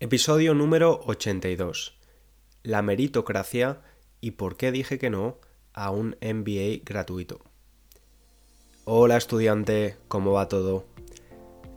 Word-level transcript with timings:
Episodio 0.00 0.54
número 0.54 1.00
82. 1.06 1.96
La 2.64 2.82
meritocracia 2.82 3.80
y 4.20 4.32
por 4.32 4.56
qué 4.56 4.72
dije 4.72 4.98
que 4.98 5.08
no 5.08 5.38
a 5.72 5.92
un 5.92 6.16
MBA 6.20 6.82
gratuito. 6.84 7.40
Hola 8.84 9.16
estudiante, 9.16 9.96
¿cómo 10.08 10.32
va 10.32 10.48
todo? 10.48 10.84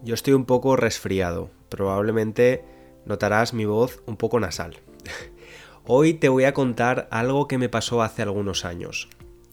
Yo 0.03 0.15
estoy 0.15 0.33
un 0.33 0.45
poco 0.45 0.75
resfriado, 0.75 1.51
probablemente 1.69 2.65
notarás 3.05 3.53
mi 3.53 3.65
voz 3.65 4.01
un 4.07 4.17
poco 4.17 4.39
nasal. 4.39 4.77
Hoy 5.85 6.15
te 6.15 6.27
voy 6.27 6.45
a 6.45 6.55
contar 6.55 7.07
algo 7.11 7.47
que 7.47 7.59
me 7.59 7.69
pasó 7.69 8.01
hace 8.01 8.23
algunos 8.23 8.65
años. 8.65 9.09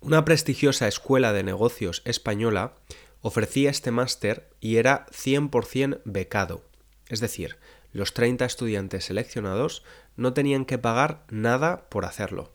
Una 0.00 0.24
prestigiosa 0.24 0.88
escuela 0.88 1.32
de 1.32 1.42
negocios 1.42 2.02
española 2.04 2.74
ofrecía 3.20 3.70
este 3.70 3.90
máster 3.90 4.50
y 4.60 4.76
era 4.76 5.06
100% 5.06 6.00
becado, 6.04 6.62
es 7.08 7.20
decir, 7.20 7.56
los 7.92 8.14
30 8.14 8.44
estudiantes 8.44 9.06
seleccionados 9.06 9.82
no 10.16 10.32
tenían 10.32 10.64
que 10.64 10.78
pagar 10.78 11.24
nada 11.30 11.88
por 11.88 12.04
hacerlo. 12.04 12.52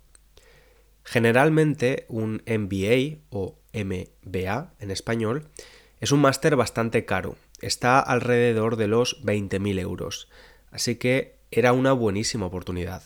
Generalmente 1.04 2.06
un 2.10 2.44
MBA 2.46 3.22
o 3.32 3.58
MBA 3.74 4.74
en 4.80 4.92
español 4.92 5.50
es 6.00 6.12
un 6.12 6.22
máster 6.22 6.56
bastante 6.56 7.06
caro, 7.06 7.36
está 7.60 8.00
alrededor 8.00 8.76
de 8.76 8.88
los 8.88 9.24
20.000 9.24 9.80
euros, 9.80 10.30
así 10.72 10.96
que 10.96 11.41
era 11.52 11.74
una 11.74 11.92
buenísima 11.92 12.46
oportunidad. 12.46 13.04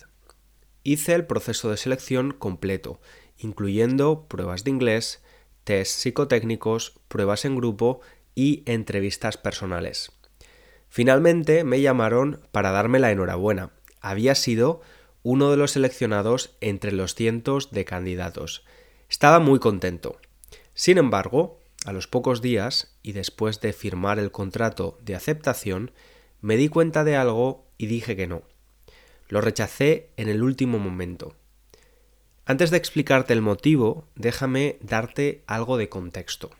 Hice 0.83 1.15
el 1.15 1.25
proceso 1.25 1.71
de 1.71 1.77
selección 1.77 2.31
completo, 2.31 3.01
incluyendo 3.37 4.27
pruebas 4.27 4.63
de 4.63 4.69
inglés, 4.69 5.23
test 5.63 5.99
psicotécnicos, 5.99 6.99
pruebas 7.07 7.43
en 7.43 7.55
grupo 7.55 8.01
y 8.35 8.61
entrevistas 8.67 9.37
personales. 9.37 10.11
Finalmente 10.89 11.63
me 11.63 11.81
llamaron 11.81 12.47
para 12.51 12.71
darme 12.71 12.99
la 12.99 13.11
enhorabuena. 13.11 13.71
Había 13.99 14.35
sido 14.35 14.81
uno 15.23 15.49
de 15.49 15.57
los 15.57 15.71
seleccionados 15.71 16.55
entre 16.61 16.91
los 16.91 17.15
cientos 17.15 17.71
de 17.71 17.83
candidatos. 17.83 18.63
Estaba 19.09 19.39
muy 19.39 19.57
contento. 19.57 20.19
Sin 20.75 20.99
embargo, 20.99 21.59
a 21.83 21.93
los 21.93 22.07
pocos 22.07 22.41
días, 22.41 22.95
y 23.01 23.13
después 23.13 23.59
de 23.59 23.73
firmar 23.73 24.19
el 24.19 24.31
contrato 24.31 24.99
de 25.01 25.15
aceptación, 25.15 25.91
me 26.45 26.57
di 26.57 26.69
cuenta 26.69 27.03
de 27.03 27.15
algo 27.15 27.65
y 27.75 27.87
dije 27.87 28.15
que 28.15 28.27
no. 28.27 28.43
Lo 29.29 29.41
rechacé 29.41 30.11
en 30.15 30.29
el 30.29 30.43
último 30.43 30.77
momento. 30.77 31.33
Antes 32.45 32.69
de 32.69 32.77
explicarte 32.77 33.33
el 33.33 33.41
motivo, 33.41 34.07
déjame 34.13 34.77
darte 34.79 35.43
algo 35.47 35.77
de 35.77 35.89
contexto. 35.89 36.51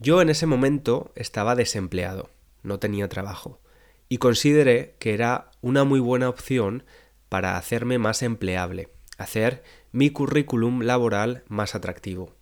Yo 0.00 0.20
en 0.20 0.30
ese 0.30 0.46
momento 0.46 1.12
estaba 1.14 1.54
desempleado, 1.54 2.30
no 2.64 2.80
tenía 2.80 3.08
trabajo, 3.08 3.60
y 4.08 4.18
consideré 4.18 4.96
que 4.98 5.14
era 5.14 5.52
una 5.60 5.84
muy 5.84 6.00
buena 6.00 6.28
opción 6.28 6.82
para 7.28 7.58
hacerme 7.58 7.98
más 7.98 8.20
empleable, 8.24 8.88
hacer 9.16 9.62
mi 9.92 10.10
currículum 10.10 10.82
laboral 10.82 11.44
más 11.46 11.76
atractivo. 11.76 12.34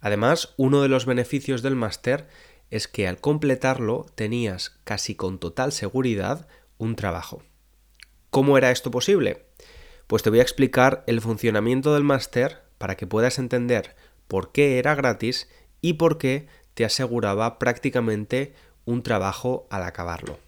Además, 0.00 0.54
uno 0.56 0.80
de 0.80 0.88
los 0.88 1.04
beneficios 1.04 1.60
del 1.60 1.76
máster 1.76 2.28
es 2.70 2.88
que 2.88 3.08
al 3.08 3.20
completarlo 3.20 4.06
tenías 4.14 4.78
casi 4.84 5.14
con 5.14 5.38
total 5.38 5.72
seguridad 5.72 6.48
un 6.76 6.96
trabajo. 6.96 7.42
¿Cómo 8.30 8.58
era 8.58 8.70
esto 8.70 8.90
posible? 8.90 9.46
Pues 10.06 10.22
te 10.22 10.30
voy 10.30 10.38
a 10.40 10.42
explicar 10.42 11.04
el 11.06 11.20
funcionamiento 11.20 11.94
del 11.94 12.04
máster 12.04 12.62
para 12.78 12.96
que 12.96 13.06
puedas 13.06 13.38
entender 13.38 13.96
por 14.26 14.52
qué 14.52 14.78
era 14.78 14.94
gratis 14.94 15.48
y 15.80 15.94
por 15.94 16.18
qué 16.18 16.46
te 16.74 16.84
aseguraba 16.84 17.58
prácticamente 17.58 18.54
un 18.84 19.02
trabajo 19.02 19.66
al 19.70 19.82
acabarlo. 19.82 20.38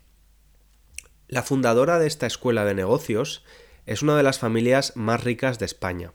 La 1.28 1.42
fundadora 1.42 1.98
de 1.98 2.06
esta 2.06 2.26
escuela 2.26 2.64
de 2.64 2.74
negocios 2.74 3.44
es 3.86 4.02
una 4.02 4.16
de 4.16 4.22
las 4.22 4.38
familias 4.38 4.96
más 4.96 5.24
ricas 5.24 5.58
de 5.58 5.66
España. 5.66 6.12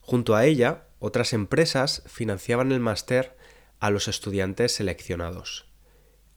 Junto 0.00 0.34
a 0.34 0.44
ella, 0.44 0.84
otras 0.98 1.32
empresas 1.32 2.02
financiaban 2.06 2.72
el 2.72 2.80
máster 2.80 3.36
a 3.80 3.90
los 3.90 4.08
estudiantes 4.08 4.72
seleccionados. 4.74 5.66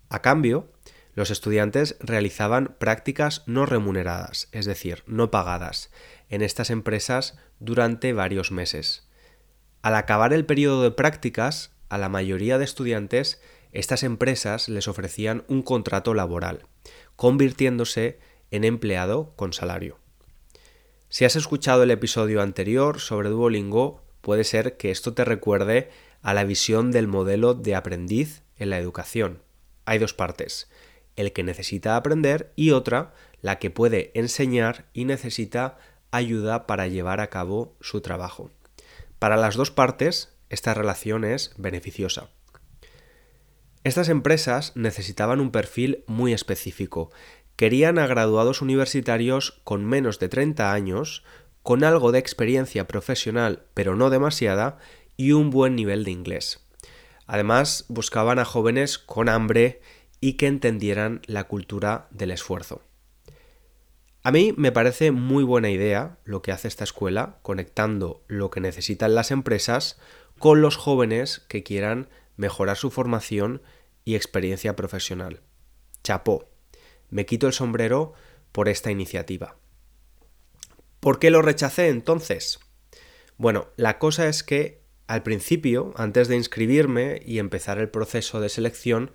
A 0.09 0.21
cambio, 0.21 0.71
los 1.13 1.31
estudiantes 1.31 1.97
realizaban 1.99 2.75
prácticas 2.77 3.43
no 3.47 3.65
remuneradas, 3.65 4.49
es 4.51 4.65
decir, 4.65 5.03
no 5.07 5.31
pagadas, 5.31 5.91
en 6.29 6.41
estas 6.41 6.69
empresas 6.69 7.37
durante 7.59 8.13
varios 8.13 8.51
meses. 8.51 9.07
Al 9.81 9.95
acabar 9.95 10.31
el 10.33 10.45
periodo 10.45 10.83
de 10.83 10.91
prácticas, 10.91 11.71
a 11.89 11.97
la 11.97 12.09
mayoría 12.09 12.57
de 12.57 12.65
estudiantes, 12.65 13.41
estas 13.71 14.03
empresas 14.03 14.69
les 14.69 14.87
ofrecían 14.87 15.43
un 15.47 15.61
contrato 15.61 16.13
laboral, 16.13 16.67
convirtiéndose 17.15 18.19
en 18.51 18.63
empleado 18.63 19.33
con 19.35 19.53
salario. 19.53 19.99
Si 21.09 21.25
has 21.25 21.35
escuchado 21.35 21.83
el 21.83 21.91
episodio 21.91 22.41
anterior 22.41 22.99
sobre 22.99 23.29
Duolingo, 23.29 24.03
puede 24.21 24.43
ser 24.43 24.77
que 24.77 24.91
esto 24.91 25.13
te 25.13 25.25
recuerde 25.25 25.89
a 26.21 26.33
la 26.33 26.43
visión 26.43 26.91
del 26.91 27.07
modelo 27.07 27.53
de 27.53 27.75
aprendiz 27.75 28.43
en 28.57 28.69
la 28.69 28.79
educación. 28.79 29.41
Hay 29.85 29.99
dos 29.99 30.13
partes 30.13 30.67
el 31.17 31.33
que 31.33 31.43
necesita 31.43 31.97
aprender 31.97 32.53
y 32.55 32.71
otra, 32.71 33.13
la 33.41 33.59
que 33.59 33.69
puede 33.69 34.11
enseñar 34.13 34.85
y 34.93 35.03
necesita 35.03 35.77
ayuda 36.11 36.65
para 36.65 36.87
llevar 36.87 37.19
a 37.19 37.27
cabo 37.27 37.75
su 37.81 37.99
trabajo. 37.99 38.51
Para 39.19 39.35
las 39.35 39.55
dos 39.55 39.71
partes, 39.71 40.37
esta 40.49 40.73
relación 40.73 41.25
es 41.25 41.53
beneficiosa. 41.57 42.29
Estas 43.83 44.09
empresas 44.09 44.73
necesitaban 44.75 45.41
un 45.41 45.51
perfil 45.51 46.03
muy 46.07 46.33
específico. 46.33 47.11
Querían 47.55 47.97
a 47.97 48.05
graduados 48.05 48.61
universitarios 48.61 49.59
con 49.63 49.85
menos 49.85 50.19
de 50.19 50.29
30 50.29 50.71
años, 50.71 51.23
con 51.63 51.83
algo 51.83 52.11
de 52.11 52.19
experiencia 52.19 52.87
profesional, 52.87 53.65
pero 53.73 53.95
no 53.95 54.09
demasiada, 54.09 54.77
y 55.17 55.33
un 55.33 55.49
buen 55.49 55.75
nivel 55.75 56.03
de 56.03 56.11
inglés. 56.11 56.65
Además, 57.25 57.85
buscaban 57.89 58.39
a 58.39 58.45
jóvenes 58.45 58.97
con 58.97 59.27
hambre 59.27 59.81
y 60.21 60.33
que 60.33 60.47
entendieran 60.47 61.21
la 61.25 61.43
cultura 61.43 62.07
del 62.11 62.31
esfuerzo. 62.31 62.81
A 64.23 64.31
mí 64.31 64.53
me 64.57 64.71
parece 64.71 65.11
muy 65.11 65.43
buena 65.43 65.69
idea 65.69 66.17
lo 66.23 66.41
que 66.41 66.51
hace 66.51 66.67
esta 66.67 66.83
escuela, 66.83 67.39
conectando 67.41 68.23
lo 68.27 68.49
que 68.49 68.59
necesitan 68.59 69.15
las 69.15 69.31
empresas 69.31 69.99
con 70.39 70.61
los 70.61 70.75
jóvenes 70.75 71.45
que 71.47 71.63
quieran 71.63 72.09
mejorar 72.35 72.77
su 72.77 72.91
formación 72.91 73.61
y 74.05 74.15
experiencia 74.15 74.75
profesional. 74.75 75.41
Chapó. 76.03 76.49
Me 77.09 77.25
quito 77.25 77.47
el 77.47 77.53
sombrero 77.53 78.13
por 78.51 78.69
esta 78.69 78.91
iniciativa. 78.91 79.55
¿Por 80.99 81.19
qué 81.19 81.31
lo 81.31 81.41
rechacé 81.41 81.89
entonces? 81.89 82.59
Bueno, 83.37 83.67
la 83.77 83.97
cosa 83.97 84.27
es 84.27 84.43
que 84.43 84.81
al 85.07 85.23
principio, 85.23 85.93
antes 85.95 86.27
de 86.27 86.35
inscribirme 86.35 87.21
y 87.25 87.39
empezar 87.39 87.79
el 87.79 87.89
proceso 87.89 88.41
de 88.41 88.49
selección, 88.49 89.11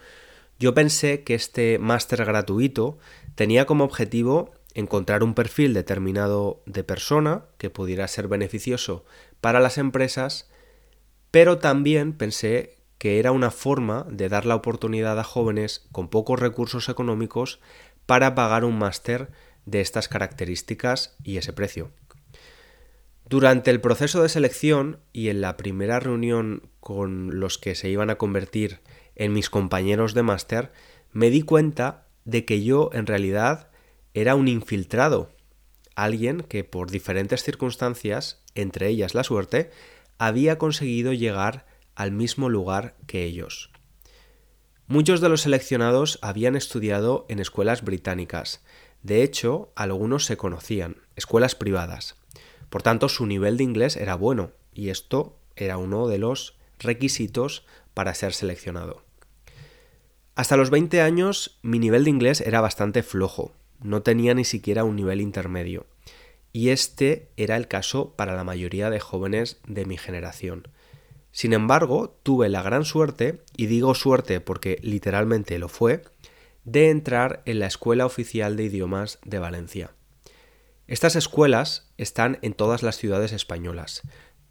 yo 0.58 0.74
pensé 0.74 1.22
que 1.22 1.34
este 1.34 1.78
máster 1.78 2.24
gratuito 2.24 2.98
tenía 3.34 3.66
como 3.66 3.84
objetivo 3.84 4.52
encontrar 4.74 5.22
un 5.22 5.34
perfil 5.34 5.74
determinado 5.74 6.62
de 6.66 6.84
persona 6.84 7.44
que 7.58 7.70
pudiera 7.70 8.08
ser 8.08 8.28
beneficioso 8.28 9.04
para 9.40 9.60
las 9.60 9.76
empresas, 9.76 10.50
pero 11.30 11.58
también 11.58 12.12
pensé 12.14 12.78
que 12.98 13.18
era 13.18 13.32
una 13.32 13.50
forma 13.50 14.06
de 14.08 14.28
dar 14.28 14.46
la 14.46 14.54
oportunidad 14.54 15.18
a 15.18 15.24
jóvenes 15.24 15.88
con 15.92 16.08
pocos 16.08 16.38
recursos 16.38 16.88
económicos 16.88 17.60
para 18.06 18.34
pagar 18.34 18.64
un 18.64 18.78
máster 18.78 19.30
de 19.66 19.80
estas 19.80 20.08
características 20.08 21.16
y 21.22 21.36
ese 21.36 21.52
precio. 21.52 21.90
Durante 23.28 23.70
el 23.70 23.80
proceso 23.80 24.22
de 24.22 24.28
selección 24.28 25.00
y 25.12 25.28
en 25.28 25.40
la 25.40 25.56
primera 25.56 26.00
reunión 26.00 26.68
con 26.80 27.40
los 27.40 27.58
que 27.58 27.74
se 27.74 27.88
iban 27.88 28.10
a 28.10 28.16
convertir 28.16 28.80
en 29.14 29.32
mis 29.32 29.48
compañeros 29.48 30.14
de 30.14 30.22
máster, 30.22 30.72
me 31.12 31.30
di 31.30 31.42
cuenta 31.42 32.06
de 32.24 32.44
que 32.44 32.62
yo 32.62 32.90
en 32.92 33.06
realidad 33.06 33.70
era 34.14 34.34
un 34.34 34.48
infiltrado, 34.48 35.30
alguien 35.94 36.42
que 36.42 36.64
por 36.64 36.90
diferentes 36.90 37.42
circunstancias, 37.42 38.42
entre 38.54 38.88
ellas 38.88 39.14
la 39.14 39.24
suerte, 39.24 39.70
había 40.18 40.58
conseguido 40.58 41.12
llegar 41.12 41.66
al 41.94 42.12
mismo 42.12 42.48
lugar 42.48 42.96
que 43.06 43.24
ellos. 43.24 43.70
Muchos 44.86 45.20
de 45.20 45.28
los 45.28 45.42
seleccionados 45.42 46.18
habían 46.22 46.56
estudiado 46.56 47.24
en 47.28 47.38
escuelas 47.38 47.82
británicas, 47.82 48.62
de 49.02 49.24
hecho, 49.24 49.72
algunos 49.74 50.26
se 50.26 50.36
conocían, 50.36 50.96
escuelas 51.16 51.54
privadas. 51.56 52.14
Por 52.72 52.82
tanto, 52.82 53.10
su 53.10 53.26
nivel 53.26 53.58
de 53.58 53.64
inglés 53.64 53.98
era 53.98 54.14
bueno, 54.14 54.50
y 54.72 54.88
esto 54.88 55.36
era 55.56 55.76
uno 55.76 56.08
de 56.08 56.16
los 56.16 56.56
requisitos 56.78 57.66
para 57.92 58.14
ser 58.14 58.32
seleccionado. 58.32 59.02
Hasta 60.36 60.56
los 60.56 60.70
20 60.70 61.02
años 61.02 61.58
mi 61.60 61.78
nivel 61.78 62.04
de 62.04 62.10
inglés 62.10 62.40
era 62.40 62.62
bastante 62.62 63.02
flojo, 63.02 63.52
no 63.82 64.00
tenía 64.00 64.32
ni 64.32 64.44
siquiera 64.44 64.84
un 64.84 64.96
nivel 64.96 65.20
intermedio. 65.20 65.84
Y 66.54 66.70
este 66.70 67.28
era 67.36 67.58
el 67.58 67.68
caso 67.68 68.14
para 68.16 68.34
la 68.34 68.42
mayoría 68.42 68.88
de 68.88 69.00
jóvenes 69.00 69.60
de 69.68 69.84
mi 69.84 69.98
generación. 69.98 70.68
Sin 71.30 71.52
embargo, 71.52 72.16
tuve 72.22 72.48
la 72.48 72.62
gran 72.62 72.86
suerte, 72.86 73.42
y 73.54 73.66
digo 73.66 73.94
suerte 73.94 74.40
porque 74.40 74.78
literalmente 74.80 75.58
lo 75.58 75.68
fue, 75.68 76.04
de 76.64 76.88
entrar 76.88 77.42
en 77.44 77.58
la 77.58 77.66
Escuela 77.66 78.06
Oficial 78.06 78.56
de 78.56 78.64
Idiomas 78.64 79.18
de 79.26 79.38
Valencia. 79.40 79.90
Estas 80.92 81.16
escuelas 81.16 81.90
están 81.96 82.38
en 82.42 82.52
todas 82.52 82.82
las 82.82 82.98
ciudades 82.98 83.32
españolas, 83.32 84.02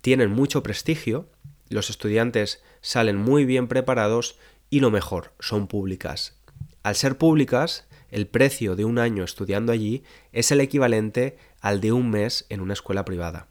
tienen 0.02 0.32
mucho 0.32 0.64
prestigio, 0.64 1.30
los 1.70 1.92
estudiantes 1.92 2.64
salen 2.82 3.16
muy 3.16 3.46
bien 3.46 3.68
preparados 3.68 4.40
y 4.72 4.80
lo 4.80 4.90
mejor, 4.90 5.34
son 5.40 5.68
públicas. 5.68 6.42
Al 6.82 6.96
ser 6.96 7.20
públicas, 7.20 7.86
el 8.10 8.26
precio 8.26 8.76
de 8.76 8.86
un 8.86 8.98
año 8.98 9.24
estudiando 9.24 9.72
allí 9.72 10.04
es 10.32 10.50
el 10.50 10.62
equivalente 10.62 11.38
al 11.60 11.80
de 11.80 11.92
un 11.92 12.10
mes 12.10 12.48
en 12.50 12.62
una 12.62 12.74
escuela 12.74 13.06
privada. 13.06 13.46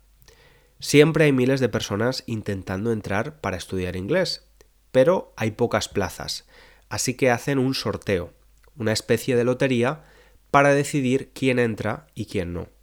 Siempre 0.80 1.26
hay 1.26 1.32
miles 1.32 1.60
de 1.60 1.68
personas 1.68 2.24
intentando 2.26 2.90
entrar 2.90 3.40
para 3.40 3.56
estudiar 3.56 3.94
inglés, 3.94 4.48
pero 4.90 5.32
hay 5.36 5.52
pocas 5.52 5.88
plazas, 5.88 6.44
así 6.88 7.14
que 7.14 7.30
hacen 7.30 7.60
un 7.60 7.74
sorteo, 7.74 8.32
una 8.76 8.90
especie 8.90 9.36
de 9.36 9.44
lotería, 9.44 10.02
para 10.50 10.74
decidir 10.74 11.30
quién 11.32 11.60
entra 11.60 12.08
y 12.16 12.26
quién 12.26 12.52
no. 12.52 12.79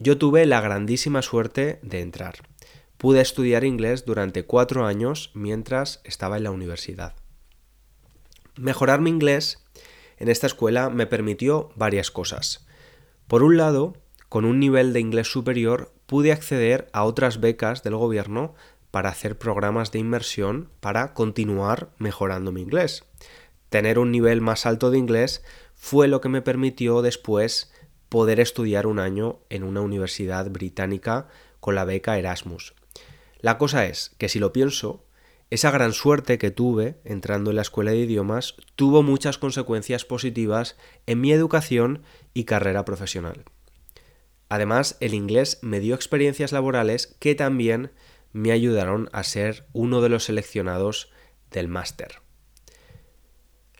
Yo 0.00 0.16
tuve 0.16 0.46
la 0.46 0.60
grandísima 0.60 1.22
suerte 1.22 1.80
de 1.82 2.00
entrar. 2.00 2.36
Pude 2.98 3.20
estudiar 3.20 3.64
inglés 3.64 4.04
durante 4.04 4.44
cuatro 4.44 4.86
años 4.86 5.32
mientras 5.34 6.00
estaba 6.04 6.36
en 6.36 6.44
la 6.44 6.52
universidad. 6.52 7.14
Mejorar 8.56 9.00
mi 9.00 9.10
inglés 9.10 9.64
en 10.16 10.28
esta 10.28 10.46
escuela 10.46 10.88
me 10.88 11.06
permitió 11.06 11.70
varias 11.74 12.12
cosas. 12.12 12.66
Por 13.26 13.42
un 13.42 13.56
lado, 13.56 13.96
con 14.28 14.44
un 14.44 14.60
nivel 14.60 14.92
de 14.92 15.00
inglés 15.00 15.30
superior 15.30 15.92
pude 16.06 16.30
acceder 16.30 16.88
a 16.92 17.04
otras 17.04 17.40
becas 17.40 17.82
del 17.82 17.96
gobierno 17.96 18.54
para 18.92 19.10
hacer 19.10 19.36
programas 19.36 19.90
de 19.90 19.98
inmersión 19.98 20.70
para 20.80 21.12
continuar 21.12 21.90
mejorando 21.98 22.52
mi 22.52 22.62
inglés. 22.62 23.04
Tener 23.68 23.98
un 23.98 24.12
nivel 24.12 24.40
más 24.40 24.64
alto 24.64 24.90
de 24.90 24.98
inglés 24.98 25.42
fue 25.74 26.08
lo 26.08 26.20
que 26.20 26.28
me 26.28 26.40
permitió 26.40 27.02
después 27.02 27.72
poder 28.08 28.40
estudiar 28.40 28.86
un 28.86 28.98
año 28.98 29.40
en 29.50 29.64
una 29.64 29.80
universidad 29.80 30.50
británica 30.50 31.28
con 31.60 31.74
la 31.74 31.84
beca 31.84 32.18
Erasmus. 32.18 32.74
La 33.40 33.58
cosa 33.58 33.86
es 33.86 34.14
que 34.18 34.28
si 34.28 34.38
lo 34.38 34.52
pienso, 34.52 35.04
esa 35.50 35.70
gran 35.70 35.92
suerte 35.92 36.38
que 36.38 36.50
tuve 36.50 36.98
entrando 37.04 37.50
en 37.50 37.56
la 37.56 37.62
escuela 37.62 37.92
de 37.92 37.98
idiomas 37.98 38.56
tuvo 38.76 39.02
muchas 39.02 39.38
consecuencias 39.38 40.04
positivas 40.04 40.76
en 41.06 41.20
mi 41.20 41.32
educación 41.32 42.02
y 42.34 42.44
carrera 42.44 42.84
profesional. 42.84 43.44
Además, 44.50 44.96
el 45.00 45.14
inglés 45.14 45.58
me 45.62 45.80
dio 45.80 45.94
experiencias 45.94 46.52
laborales 46.52 47.16
que 47.18 47.34
también 47.34 47.92
me 48.32 48.52
ayudaron 48.52 49.08
a 49.12 49.22
ser 49.22 49.66
uno 49.72 50.00
de 50.00 50.08
los 50.08 50.24
seleccionados 50.24 51.10
del 51.50 51.68
máster. 51.68 52.20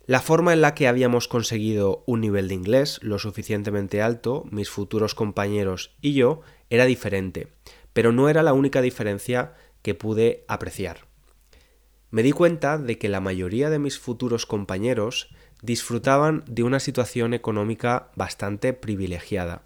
La 0.09 0.21
forma 0.21 0.53
en 0.53 0.61
la 0.61 0.75
que 0.75 0.89
habíamos 0.89 1.29
conseguido 1.29 2.03
un 2.09 2.21
nivel 2.21 2.49
de 2.49 2.55
inglés 2.55 2.99
lo 3.03 3.21
suficientemente 3.21 4.03
alto, 4.03 4.45
mis 4.51 4.69
futuros 4.69 5.15
compañeros 5.15 5.95
y 6.01 6.15
yo, 6.15 6.41
era 6.69 6.85
diferente, 6.85 7.53
pero 7.93 8.11
no 8.11 8.29
era 8.29 8.43
la 8.43 8.55
única 8.55 8.83
diferencia 8.83 9.55
que 9.83 9.95
pude 9.95 10.45
apreciar 10.49 11.09
me 12.11 12.23
di 12.23 12.33
cuenta 12.33 12.79
de 12.79 12.99
que 12.99 13.09
la 13.09 13.21
mayoría 13.21 13.71
de 13.71 13.79
mis 13.79 13.99
futuros 13.99 14.47
compañeros 14.47 15.29
disfrutaban 15.61 16.45
de 16.47 16.63
una 16.63 16.81
situación 16.81 17.35
económica 17.35 18.11
bastante 18.15 18.73
privilegiada. 18.73 19.65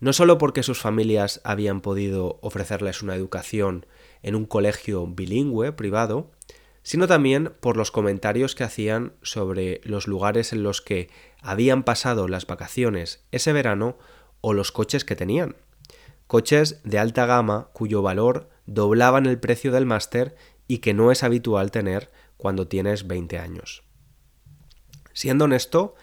No 0.00 0.12
solo 0.12 0.38
porque 0.38 0.62
sus 0.62 0.80
familias 0.80 1.40
habían 1.44 1.80
podido 1.80 2.38
ofrecerles 2.40 3.02
una 3.02 3.14
educación 3.14 3.86
en 4.22 4.34
un 4.34 4.46
colegio 4.46 5.06
bilingüe 5.06 5.72
privado, 5.72 6.30
sino 6.84 7.08
también 7.08 7.54
por 7.60 7.76
los 7.76 7.90
comentarios 7.90 8.54
que 8.54 8.62
hacían 8.62 9.14
sobre 9.22 9.80
los 9.84 10.06
lugares 10.06 10.52
en 10.52 10.62
los 10.62 10.82
que 10.82 11.10
habían 11.40 11.82
pasado 11.82 12.28
las 12.28 12.46
vacaciones 12.46 13.24
ese 13.32 13.52
verano 13.52 13.98
o 14.42 14.52
los 14.52 14.70
coches 14.70 15.04
que 15.04 15.16
tenían. 15.16 15.56
Coches 16.26 16.82
de 16.84 16.98
alta 16.98 17.24
gama 17.24 17.70
cuyo 17.72 18.02
valor 18.02 18.50
doblaban 18.66 19.24
el 19.24 19.40
precio 19.40 19.72
del 19.72 19.86
máster 19.86 20.36
y 20.68 20.78
que 20.78 20.92
no 20.92 21.10
es 21.10 21.22
habitual 21.22 21.70
tener 21.70 22.10
cuando 22.36 22.68
tienes 22.68 23.06
20 23.06 23.38
años. 23.38 23.82
Siendo 25.14 25.46
honesto, 25.46 25.94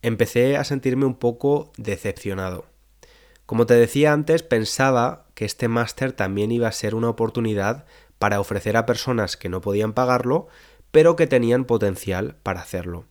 empecé 0.00 0.56
a 0.56 0.64
sentirme 0.64 1.06
un 1.06 1.16
poco 1.16 1.72
decepcionado. 1.76 2.66
Como 3.46 3.66
te 3.66 3.74
decía 3.74 4.12
antes, 4.12 4.44
pensaba 4.44 5.26
que 5.34 5.44
este 5.44 5.66
máster 5.66 6.12
también 6.12 6.52
iba 6.52 6.68
a 6.68 6.72
ser 6.72 6.94
una 6.94 7.08
oportunidad 7.08 7.84
para 8.20 8.38
ofrecer 8.38 8.76
a 8.76 8.84
personas 8.84 9.38
que 9.38 9.48
no 9.48 9.62
podían 9.62 9.94
pagarlo, 9.94 10.46
pero 10.90 11.16
que 11.16 11.26
tenían 11.26 11.64
potencial 11.64 12.36
para 12.42 12.60
hacerlo. 12.60 13.06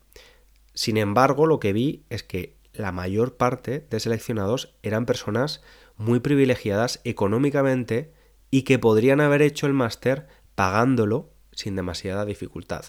Sin 0.75 0.98
embargo, 0.98 1.48
lo 1.48 1.60
que 1.60 1.74
vi 1.74 2.03
es 2.12 2.22
que 2.22 2.55
la 2.74 2.91
mayor 2.91 3.36
parte 3.36 3.88
de 3.89 4.00
seleccionados 4.00 4.75
eran 4.83 5.07
personas 5.07 5.63
muy 5.98 6.19
privilegiadas 6.19 7.01
económicamente 7.05 8.13
y 8.51 8.62
que 8.62 8.77
podrían 8.77 9.19
haber 9.19 9.41
hecho 9.41 9.65
el 9.65 9.74
máster 9.74 10.27
pagándolo 10.53 11.31
sin 11.53 11.75
demasiada 11.75 12.24
dificultad. 12.24 12.86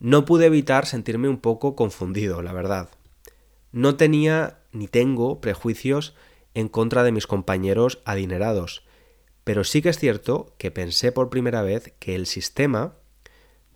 No 0.00 0.24
pude 0.24 0.46
evitar 0.46 0.86
sentirme 0.86 1.28
un 1.28 1.38
poco 1.38 1.76
confundido, 1.76 2.42
la 2.42 2.52
verdad. 2.52 2.88
No 3.70 3.94
tenía 3.94 4.58
ni 4.72 4.88
tengo 4.88 5.40
prejuicios 5.40 6.16
en 6.52 6.66
contra 6.66 7.04
de 7.04 7.12
mis 7.12 7.28
compañeros 7.28 8.02
adinerados, 8.04 8.85
pero 9.46 9.62
sí 9.62 9.80
que 9.80 9.90
es 9.90 9.98
cierto 10.00 10.52
que 10.58 10.72
pensé 10.72 11.12
por 11.12 11.30
primera 11.30 11.62
vez 11.62 11.94
que 12.00 12.16
el 12.16 12.26
sistema, 12.26 12.94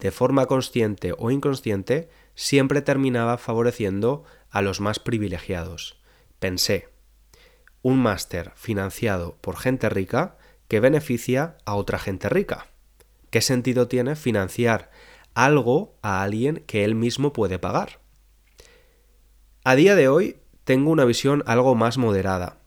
de 0.01 0.11
forma 0.11 0.47
consciente 0.47 1.15
o 1.17 1.31
inconsciente, 1.31 2.11
siempre 2.35 2.83
terminaba 2.83 3.39
favoreciendo 3.39 4.25
a 4.51 4.63
los 4.63 4.81
más 4.81 4.99
privilegiados. 4.99 6.01
Pensé, 6.41 6.89
un 7.83 8.03
máster 8.03 8.51
financiado 8.57 9.37
por 9.41 9.57
gente 9.57 9.89
rica 9.89 10.37
que 10.67 10.81
beneficia 10.81 11.57
a 11.65 11.77
otra 11.77 12.01
gente 12.01 12.29
rica. 12.29 12.67
¿Qué 13.31 13.41
sentido 13.41 13.87
tiene 13.87 14.17
financiar 14.17 14.91
algo 15.35 15.95
a 16.03 16.25
alguien 16.25 16.65
que 16.67 16.83
él 16.83 16.97
mismo 16.97 17.33
puede 17.33 17.61
pagar? 17.61 18.01
A 19.63 19.77
día 19.77 19.95
de 19.95 20.09
hoy 20.09 20.39
tengo 20.65 20.91
una 20.91 21.05
visión 21.05 21.45
algo 21.47 21.77
más 21.77 21.97
moderada. 21.97 22.60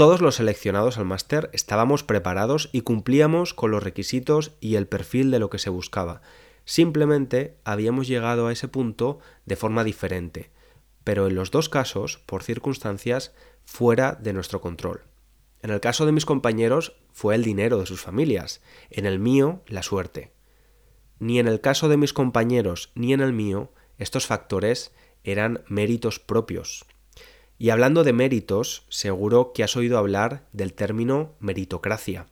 Todos 0.00 0.22
los 0.22 0.36
seleccionados 0.36 0.96
al 0.96 1.04
máster 1.04 1.50
estábamos 1.52 2.04
preparados 2.04 2.70
y 2.72 2.80
cumplíamos 2.80 3.52
con 3.52 3.70
los 3.70 3.82
requisitos 3.82 4.52
y 4.58 4.76
el 4.76 4.86
perfil 4.86 5.30
de 5.30 5.38
lo 5.38 5.50
que 5.50 5.58
se 5.58 5.68
buscaba. 5.68 6.22
Simplemente 6.64 7.58
habíamos 7.64 8.08
llegado 8.08 8.46
a 8.46 8.52
ese 8.52 8.66
punto 8.66 9.18
de 9.44 9.56
forma 9.56 9.84
diferente, 9.84 10.52
pero 11.04 11.26
en 11.26 11.34
los 11.34 11.50
dos 11.50 11.68
casos 11.68 12.16
por 12.24 12.42
circunstancias 12.42 13.34
fuera 13.66 14.12
de 14.12 14.32
nuestro 14.32 14.62
control. 14.62 15.02
En 15.60 15.68
el 15.68 15.80
caso 15.80 16.06
de 16.06 16.12
mis 16.12 16.24
compañeros 16.24 16.96
fue 17.12 17.34
el 17.34 17.44
dinero 17.44 17.78
de 17.78 17.84
sus 17.84 18.00
familias, 18.00 18.62
en 18.88 19.04
el 19.04 19.18
mío 19.18 19.60
la 19.66 19.82
suerte. 19.82 20.32
Ni 21.18 21.38
en 21.38 21.46
el 21.46 21.60
caso 21.60 21.90
de 21.90 21.98
mis 21.98 22.14
compañeros 22.14 22.90
ni 22.94 23.12
en 23.12 23.20
el 23.20 23.34
mío 23.34 23.70
estos 23.98 24.26
factores 24.26 24.94
eran 25.24 25.62
méritos 25.68 26.18
propios. 26.18 26.86
Y 27.60 27.68
hablando 27.68 28.04
de 28.04 28.14
méritos, 28.14 28.86
seguro 28.88 29.52
que 29.52 29.62
has 29.62 29.76
oído 29.76 29.98
hablar 29.98 30.46
del 30.54 30.72
término 30.72 31.34
meritocracia. 31.40 32.26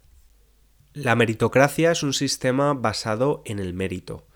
La 0.94 1.16
meritocracia 1.16 1.92
es 1.92 2.02
un 2.02 2.14
sistema 2.14 2.72
basado 2.72 3.42
en 3.44 3.58
el 3.58 3.74
mérito. 3.74 4.26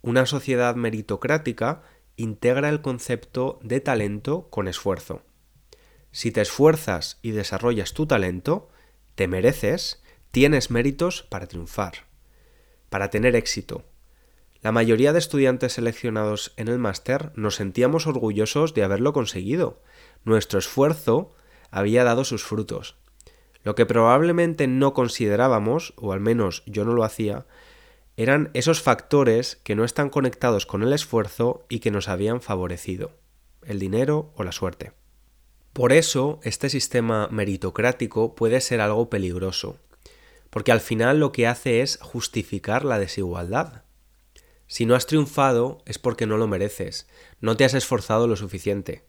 Una 0.00 0.26
sociedad 0.26 0.74
meritocrática 0.74 1.84
integra 2.16 2.70
el 2.70 2.80
concepto 2.80 3.60
de 3.62 3.78
talento 3.78 4.48
con 4.50 4.66
esfuerzo. 4.66 5.22
Si 6.10 6.32
te 6.32 6.40
esfuerzas 6.40 7.20
y 7.22 7.30
desarrollas 7.30 7.92
tu 7.92 8.08
talento, 8.08 8.68
te 9.14 9.28
mereces, 9.28 10.02
tienes 10.32 10.72
méritos 10.72 11.22
para 11.22 11.46
triunfar, 11.46 12.08
para 12.90 13.10
tener 13.10 13.36
éxito. 13.36 13.84
La 14.60 14.72
mayoría 14.72 15.12
de 15.12 15.20
estudiantes 15.20 15.74
seleccionados 15.74 16.52
en 16.56 16.66
el 16.66 16.80
máster 16.80 17.30
nos 17.36 17.54
sentíamos 17.54 18.08
orgullosos 18.08 18.74
de 18.74 18.82
haberlo 18.82 19.12
conseguido. 19.12 19.80
Nuestro 20.24 20.58
esfuerzo 20.58 21.34
había 21.70 22.04
dado 22.04 22.24
sus 22.24 22.44
frutos. 22.44 22.96
Lo 23.64 23.74
que 23.74 23.86
probablemente 23.86 24.66
no 24.66 24.92
considerábamos, 24.92 25.94
o 25.96 26.12
al 26.12 26.20
menos 26.20 26.62
yo 26.66 26.84
no 26.84 26.94
lo 26.94 27.04
hacía, 27.04 27.46
eran 28.16 28.50
esos 28.54 28.82
factores 28.82 29.56
que 29.64 29.74
no 29.74 29.84
están 29.84 30.10
conectados 30.10 30.66
con 30.66 30.82
el 30.82 30.92
esfuerzo 30.92 31.64
y 31.68 31.80
que 31.80 31.90
nos 31.90 32.08
habían 32.08 32.42
favorecido, 32.42 33.12
el 33.64 33.78
dinero 33.78 34.32
o 34.36 34.42
la 34.42 34.52
suerte. 34.52 34.92
Por 35.72 35.92
eso, 35.92 36.38
este 36.42 36.68
sistema 36.68 37.28
meritocrático 37.30 38.34
puede 38.34 38.60
ser 38.60 38.82
algo 38.82 39.08
peligroso, 39.08 39.78
porque 40.50 40.72
al 40.72 40.80
final 40.80 41.18
lo 41.18 41.32
que 41.32 41.46
hace 41.46 41.80
es 41.80 41.98
justificar 42.02 42.84
la 42.84 42.98
desigualdad. 42.98 43.84
Si 44.66 44.84
no 44.84 44.94
has 44.94 45.06
triunfado 45.06 45.82
es 45.86 45.98
porque 45.98 46.26
no 46.26 46.36
lo 46.36 46.46
mereces, 46.46 47.08
no 47.40 47.56
te 47.56 47.64
has 47.64 47.72
esforzado 47.72 48.26
lo 48.26 48.36
suficiente. 48.36 49.04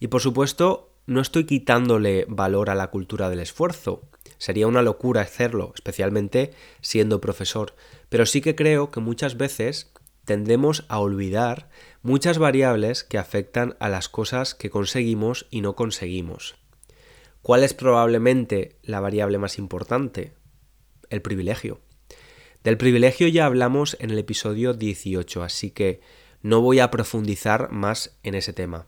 Y 0.00 0.08
por 0.08 0.22
supuesto, 0.22 0.90
no 1.06 1.20
estoy 1.20 1.44
quitándole 1.44 2.24
valor 2.28 2.70
a 2.70 2.74
la 2.74 2.88
cultura 2.88 3.28
del 3.30 3.40
esfuerzo. 3.40 4.08
Sería 4.38 4.66
una 4.66 4.82
locura 4.82 5.20
hacerlo, 5.20 5.72
especialmente 5.74 6.52
siendo 6.80 7.20
profesor. 7.20 7.74
Pero 8.08 8.26
sí 8.26 8.40
que 8.40 8.56
creo 8.56 8.90
que 8.90 9.00
muchas 9.00 9.36
veces 9.36 9.92
tendemos 10.24 10.84
a 10.88 10.98
olvidar 10.98 11.68
muchas 12.02 12.38
variables 12.38 13.04
que 13.04 13.18
afectan 13.18 13.76
a 13.78 13.88
las 13.88 14.08
cosas 14.08 14.54
que 14.54 14.70
conseguimos 14.70 15.46
y 15.50 15.60
no 15.60 15.76
conseguimos. 15.76 16.56
¿Cuál 17.42 17.64
es 17.64 17.74
probablemente 17.74 18.76
la 18.82 19.00
variable 19.00 19.38
más 19.38 19.58
importante? 19.58 20.32
El 21.08 21.22
privilegio. 21.22 21.80
Del 22.62 22.76
privilegio 22.76 23.28
ya 23.28 23.46
hablamos 23.46 23.96
en 24.00 24.10
el 24.10 24.18
episodio 24.18 24.74
18, 24.74 25.42
así 25.42 25.70
que 25.70 26.00
no 26.42 26.60
voy 26.60 26.78
a 26.78 26.90
profundizar 26.90 27.70
más 27.72 28.18
en 28.22 28.34
ese 28.34 28.52
tema. 28.52 28.86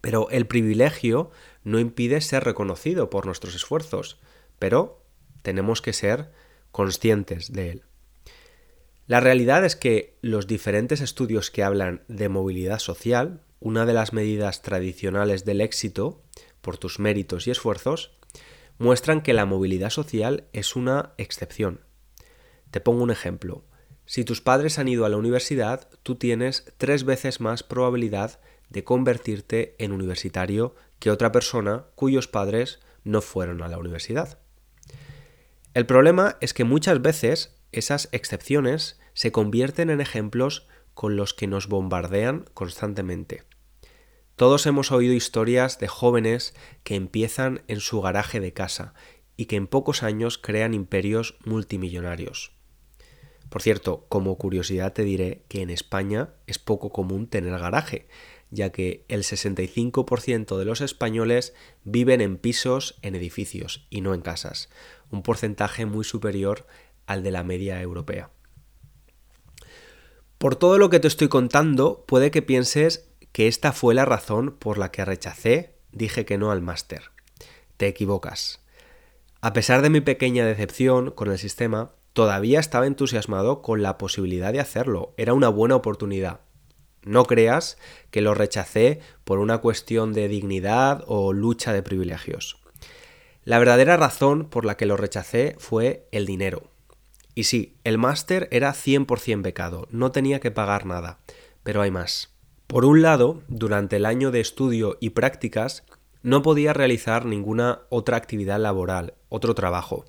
Pero 0.00 0.28
el 0.30 0.46
privilegio 0.46 1.30
no 1.62 1.78
impide 1.78 2.20
ser 2.20 2.44
reconocido 2.44 3.10
por 3.10 3.26
nuestros 3.26 3.54
esfuerzos, 3.54 4.18
pero 4.58 5.02
tenemos 5.42 5.82
que 5.82 5.92
ser 5.92 6.30
conscientes 6.70 7.52
de 7.52 7.70
él. 7.70 7.82
La 9.06 9.20
realidad 9.20 9.64
es 9.64 9.74
que 9.74 10.16
los 10.20 10.46
diferentes 10.46 11.00
estudios 11.00 11.50
que 11.50 11.64
hablan 11.64 12.04
de 12.06 12.28
movilidad 12.28 12.78
social, 12.78 13.42
una 13.58 13.84
de 13.84 13.92
las 13.92 14.12
medidas 14.12 14.62
tradicionales 14.62 15.44
del 15.44 15.60
éxito, 15.60 16.22
por 16.60 16.78
tus 16.78 17.00
méritos 17.00 17.46
y 17.46 17.50
esfuerzos, 17.50 18.12
muestran 18.78 19.20
que 19.20 19.34
la 19.34 19.46
movilidad 19.46 19.90
social 19.90 20.44
es 20.52 20.76
una 20.76 21.12
excepción. 21.18 21.80
Te 22.70 22.80
pongo 22.80 23.02
un 23.02 23.10
ejemplo. 23.10 23.64
Si 24.06 24.24
tus 24.24 24.40
padres 24.40 24.78
han 24.78 24.88
ido 24.88 25.04
a 25.04 25.08
la 25.08 25.16
universidad, 25.16 25.88
tú 26.02 26.14
tienes 26.14 26.72
tres 26.78 27.04
veces 27.04 27.40
más 27.40 27.62
probabilidad 27.62 28.40
de 28.70 28.84
convertirte 28.84 29.74
en 29.78 29.92
universitario 29.92 30.74
que 30.98 31.10
otra 31.10 31.32
persona 31.32 31.86
cuyos 31.94 32.28
padres 32.28 32.80
no 33.04 33.20
fueron 33.20 33.62
a 33.62 33.68
la 33.68 33.78
universidad. 33.78 34.38
El 35.74 35.86
problema 35.86 36.36
es 36.40 36.54
que 36.54 36.64
muchas 36.64 37.02
veces 37.02 37.56
esas 37.72 38.08
excepciones 38.12 38.98
se 39.12 39.32
convierten 39.32 39.90
en 39.90 40.00
ejemplos 40.00 40.66
con 40.94 41.16
los 41.16 41.34
que 41.34 41.46
nos 41.46 41.68
bombardean 41.68 42.44
constantemente. 42.54 43.44
Todos 44.36 44.66
hemos 44.66 44.90
oído 44.90 45.14
historias 45.14 45.78
de 45.78 45.86
jóvenes 45.86 46.54
que 46.82 46.94
empiezan 46.94 47.62
en 47.68 47.80
su 47.80 48.00
garaje 48.00 48.40
de 48.40 48.52
casa 48.52 48.94
y 49.36 49.46
que 49.46 49.56
en 49.56 49.66
pocos 49.66 50.02
años 50.02 50.38
crean 50.38 50.74
imperios 50.74 51.36
multimillonarios. 51.44 52.52
Por 53.50 53.62
cierto, 53.62 54.06
como 54.08 54.38
curiosidad 54.38 54.92
te 54.92 55.02
diré 55.02 55.44
que 55.48 55.60
en 55.60 55.70
España 55.70 56.30
es 56.46 56.58
poco 56.58 56.90
común 56.90 57.26
tener 57.26 57.58
garaje, 57.58 58.08
ya 58.50 58.70
que 58.70 59.04
el 59.08 59.22
65% 59.22 60.58
de 60.58 60.64
los 60.64 60.80
españoles 60.80 61.54
viven 61.84 62.20
en 62.20 62.36
pisos 62.36 62.98
en 63.02 63.14
edificios 63.14 63.86
y 63.90 64.00
no 64.00 64.14
en 64.14 64.20
casas, 64.20 64.68
un 65.10 65.22
porcentaje 65.22 65.86
muy 65.86 66.04
superior 66.04 66.66
al 67.06 67.22
de 67.22 67.30
la 67.30 67.44
media 67.44 67.80
europea. 67.80 68.30
Por 70.38 70.56
todo 70.56 70.78
lo 70.78 70.88
que 70.90 71.00
te 71.00 71.08
estoy 71.08 71.28
contando, 71.28 72.04
puede 72.06 72.30
que 72.30 72.42
pienses 72.42 73.10
que 73.32 73.46
esta 73.46 73.72
fue 73.72 73.94
la 73.94 74.04
razón 74.04 74.56
por 74.58 74.78
la 74.78 74.90
que 74.90 75.04
rechacé, 75.04 75.74
dije 75.92 76.24
que 76.24 76.38
no 76.38 76.50
al 76.50 76.62
máster. 76.62 77.10
Te 77.76 77.86
equivocas. 77.86 78.60
A 79.40 79.52
pesar 79.52 79.82
de 79.82 79.90
mi 79.90 80.00
pequeña 80.00 80.44
decepción 80.44 81.10
con 81.10 81.30
el 81.30 81.38
sistema, 81.38 81.92
todavía 82.12 82.60
estaba 82.60 82.86
entusiasmado 82.86 83.62
con 83.62 83.82
la 83.82 83.98
posibilidad 83.98 84.52
de 84.52 84.60
hacerlo. 84.60 85.14
Era 85.16 85.34
una 85.34 85.48
buena 85.48 85.76
oportunidad. 85.76 86.40
No 87.02 87.24
creas 87.24 87.78
que 88.10 88.20
lo 88.20 88.34
rechacé 88.34 89.00
por 89.24 89.38
una 89.38 89.58
cuestión 89.58 90.12
de 90.12 90.28
dignidad 90.28 91.04
o 91.06 91.32
lucha 91.32 91.72
de 91.72 91.82
privilegios. 91.82 92.58
La 93.44 93.58
verdadera 93.58 93.96
razón 93.96 94.44
por 94.44 94.64
la 94.64 94.76
que 94.76 94.86
lo 94.86 94.96
rechacé 94.96 95.56
fue 95.58 96.06
el 96.12 96.26
dinero. 96.26 96.64
Y 97.34 97.44
sí, 97.44 97.74
el 97.84 97.96
máster 97.96 98.48
era 98.50 98.72
100% 98.72 99.42
becado, 99.42 99.88
no 99.90 100.12
tenía 100.12 100.40
que 100.40 100.50
pagar 100.50 100.84
nada, 100.84 101.18
pero 101.62 101.80
hay 101.80 101.90
más. 101.90 102.34
Por 102.66 102.84
un 102.84 103.02
lado, 103.02 103.42
durante 103.48 103.96
el 103.96 104.06
año 104.06 104.30
de 104.30 104.40
estudio 104.40 104.98
y 105.00 105.10
prácticas, 105.10 105.84
no 106.22 106.42
podía 106.42 106.72
realizar 106.72 107.24
ninguna 107.24 107.80
otra 107.88 108.16
actividad 108.16 108.60
laboral, 108.60 109.14
otro 109.28 109.54
trabajo. 109.54 110.04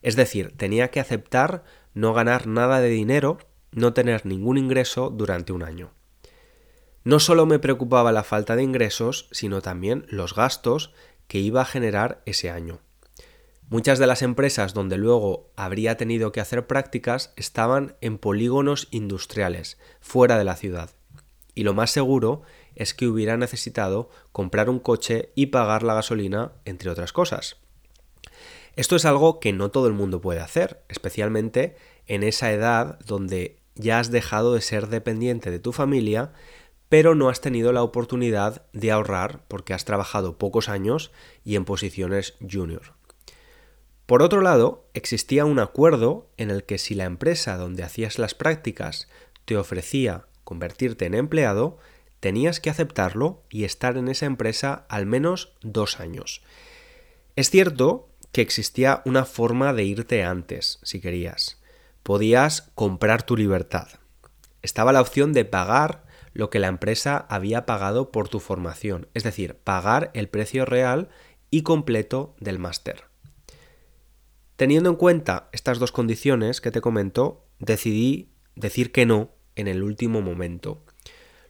Es 0.00 0.16
decir, 0.16 0.54
tenía 0.56 0.90
que 0.90 1.00
aceptar 1.00 1.64
no 1.94 2.14
ganar 2.14 2.46
nada 2.46 2.80
de 2.80 2.88
dinero, 2.88 3.38
no 3.70 3.92
tener 3.92 4.24
ningún 4.24 4.56
ingreso 4.58 5.10
durante 5.10 5.52
un 5.52 5.62
año. 5.62 5.90
No 7.04 7.18
solo 7.18 7.46
me 7.46 7.58
preocupaba 7.58 8.12
la 8.12 8.22
falta 8.22 8.56
de 8.56 8.62
ingresos, 8.62 9.28
sino 9.32 9.60
también 9.60 10.06
los 10.08 10.34
gastos 10.34 10.92
que 11.26 11.38
iba 11.38 11.62
a 11.62 11.66
generar 11.66 12.22
ese 12.26 12.50
año. 12.50 12.80
Muchas 13.68 13.98
de 13.98 14.06
las 14.06 14.22
empresas 14.22 14.74
donde 14.74 14.98
luego 14.98 15.50
habría 15.56 15.96
tenido 15.96 16.30
que 16.30 16.40
hacer 16.40 16.66
prácticas 16.66 17.32
estaban 17.36 17.96
en 18.00 18.18
polígonos 18.18 18.86
industriales, 18.90 19.78
fuera 20.00 20.36
de 20.36 20.44
la 20.44 20.56
ciudad. 20.56 20.90
Y 21.54 21.64
lo 21.64 21.74
más 21.74 21.90
seguro 21.90 22.42
es 22.74 22.94
que 22.94 23.06
hubiera 23.06 23.36
necesitado 23.36 24.10
comprar 24.30 24.68
un 24.70 24.78
coche 24.78 25.30
y 25.34 25.46
pagar 25.46 25.82
la 25.82 25.94
gasolina, 25.94 26.52
entre 26.64 26.90
otras 26.90 27.12
cosas. 27.12 27.56
Esto 28.76 28.96
es 28.96 29.04
algo 29.04 29.40
que 29.40 29.52
no 29.52 29.70
todo 29.70 29.86
el 29.86 29.92
mundo 29.92 30.20
puede 30.20 30.40
hacer, 30.40 30.82
especialmente 30.88 31.76
en 32.06 32.22
esa 32.22 32.52
edad 32.52 32.98
donde 33.06 33.58
ya 33.74 33.98
has 33.98 34.10
dejado 34.10 34.54
de 34.54 34.60
ser 34.60 34.88
dependiente 34.88 35.50
de 35.50 35.58
tu 35.58 35.72
familia, 35.72 36.32
pero 36.92 37.14
no 37.14 37.30
has 37.30 37.40
tenido 37.40 37.72
la 37.72 37.82
oportunidad 37.82 38.66
de 38.74 38.90
ahorrar 38.90 39.46
porque 39.48 39.72
has 39.72 39.86
trabajado 39.86 40.36
pocos 40.36 40.68
años 40.68 41.10
y 41.42 41.56
en 41.56 41.64
posiciones 41.64 42.34
junior. 42.40 42.92
Por 44.04 44.20
otro 44.20 44.42
lado, 44.42 44.84
existía 44.92 45.46
un 45.46 45.58
acuerdo 45.58 46.28
en 46.36 46.50
el 46.50 46.64
que 46.64 46.76
si 46.76 46.94
la 46.94 47.04
empresa 47.04 47.56
donde 47.56 47.82
hacías 47.82 48.18
las 48.18 48.34
prácticas 48.34 49.08
te 49.46 49.56
ofrecía 49.56 50.26
convertirte 50.44 51.06
en 51.06 51.14
empleado, 51.14 51.78
tenías 52.20 52.60
que 52.60 52.68
aceptarlo 52.68 53.42
y 53.48 53.64
estar 53.64 53.96
en 53.96 54.08
esa 54.08 54.26
empresa 54.26 54.84
al 54.90 55.06
menos 55.06 55.54
dos 55.62 55.98
años. 55.98 56.42
Es 57.36 57.48
cierto 57.48 58.10
que 58.32 58.42
existía 58.42 59.00
una 59.06 59.24
forma 59.24 59.72
de 59.72 59.84
irte 59.84 60.24
antes, 60.24 60.78
si 60.82 61.00
querías. 61.00 61.58
Podías 62.02 62.70
comprar 62.74 63.22
tu 63.22 63.34
libertad. 63.34 63.88
Estaba 64.60 64.92
la 64.92 65.00
opción 65.00 65.32
de 65.32 65.46
pagar 65.46 66.11
lo 66.32 66.50
que 66.50 66.58
la 66.58 66.68
empresa 66.68 67.16
había 67.28 67.66
pagado 67.66 68.10
por 68.10 68.28
tu 68.28 68.40
formación, 68.40 69.08
es 69.14 69.22
decir, 69.22 69.56
pagar 69.56 70.10
el 70.14 70.28
precio 70.28 70.64
real 70.64 71.08
y 71.50 71.62
completo 71.62 72.34
del 72.40 72.58
máster. 72.58 73.04
Teniendo 74.56 74.90
en 74.90 74.96
cuenta 74.96 75.48
estas 75.52 75.78
dos 75.78 75.92
condiciones 75.92 76.60
que 76.60 76.70
te 76.70 76.80
comento, 76.80 77.44
decidí 77.58 78.30
decir 78.54 78.92
que 78.92 79.06
no 79.06 79.30
en 79.56 79.68
el 79.68 79.82
último 79.82 80.20
momento. 80.22 80.84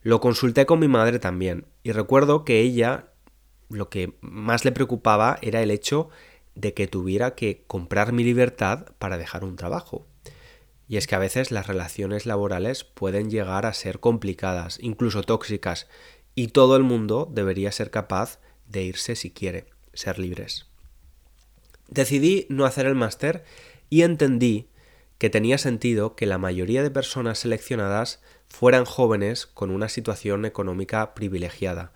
Lo 0.02 0.20
consulté 0.20 0.66
con 0.66 0.80
mi 0.80 0.88
madre 0.88 1.18
también 1.18 1.66
y 1.82 1.92
recuerdo 1.92 2.44
que 2.44 2.60
ella 2.60 3.08
lo 3.68 3.88
que 3.88 4.16
más 4.20 4.64
le 4.64 4.72
preocupaba 4.72 5.38
era 5.42 5.62
el 5.62 5.70
hecho 5.70 6.10
de 6.54 6.74
que 6.74 6.86
tuviera 6.86 7.34
que 7.34 7.64
comprar 7.66 8.12
mi 8.12 8.24
libertad 8.24 8.86
para 8.98 9.16
dejar 9.18 9.44
un 9.44 9.56
trabajo. 9.56 10.06
Y 10.92 10.99
es 10.99 11.06
que 11.06 11.14
a 11.14 11.18
veces 11.18 11.50
las 11.50 11.68
relaciones 11.68 12.26
laborales 12.26 12.84
pueden 12.84 13.30
llegar 13.30 13.64
a 13.64 13.72
ser 13.72 13.99
complicadas, 13.99 14.76
incluso 14.82 15.22
tóxicas, 15.22 15.88
y 16.34 16.49
todo 16.49 16.76
el 16.76 16.82
mundo 16.82 17.26
debería 17.32 17.72
ser 17.72 17.90
capaz 17.90 18.40
de 18.68 18.82
irse 18.82 19.16
si 19.16 19.30
quiere, 19.30 19.64
ser 19.94 20.18
libres. 20.18 20.66
Decidí 21.88 22.44
no 22.50 22.66
hacer 22.66 22.84
el 22.84 22.94
máster 22.94 23.42
y 23.88 24.02
entendí 24.02 24.68
que 25.16 25.30
tenía 25.30 25.56
sentido 25.56 26.14
que 26.14 26.26
la 26.26 26.37
mayoría 26.37 26.82
de 26.82 26.90
personas 26.90 27.38
seleccionadas 27.38 28.20
fueran 28.46 28.84
jóvenes 28.84 29.46
con 29.46 29.70
una 29.70 29.88
situación 29.88 30.44
económica 30.44 31.14
privilegiada, 31.14 31.94